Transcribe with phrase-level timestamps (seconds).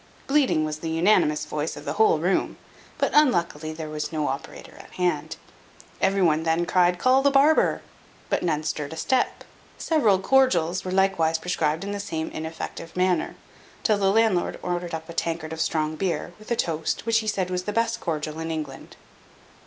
[0.25, 2.57] Bleeding was the unanimous voice of the whole room;
[2.97, 5.35] but unluckily there was no operator at hand;
[6.01, 7.83] every one then cried, "Call the barber;"
[8.27, 9.43] but none stirred a step.
[9.77, 13.35] Several cordials was likewise prescribed in the same ineffective manner;
[13.83, 17.27] till the landlord ordered up a tankard of strong beer, with a toast, which he
[17.27, 18.95] said was the best cordial in England.